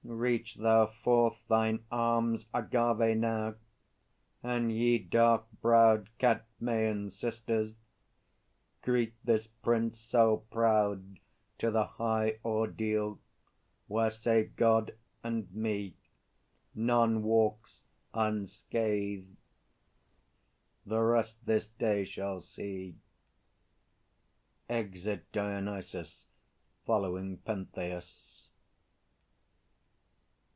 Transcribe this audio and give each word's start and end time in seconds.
Reach 0.03 0.55
thou 0.55 0.87
forth 0.87 1.47
Thine 1.47 1.83
arms, 1.91 2.45
Agâvê, 2.55 3.15
now, 3.17 3.55
and 4.43 4.69
ye 4.71 4.97
dark 4.97 5.45
browed 5.61 6.09
Cadmeian 6.19 7.11
sisters! 7.11 7.75
Greet 8.81 9.13
this 9.23 9.47
prince 9.47 9.99
so 9.99 10.37
proud 10.51 11.19
To 11.59 11.71
the 11.71 11.85
high 11.85 12.39
ordeal, 12.43 13.19
where 13.87 14.09
save 14.09 14.55
God 14.57 14.95
and 15.23 15.49
me, 15.53 15.95
None 16.75 17.21
walks 17.23 17.83
unscathed! 18.13 19.29
The 20.85 20.99
rest 21.01 21.37
this 21.45 21.67
day 21.67 22.03
shall 22.05 22.41
see. 22.41 22.95
[Exit 24.67 25.31
DIONYSUS 25.31 26.25
following 26.85 27.37
PENTHEUS. 27.37 28.39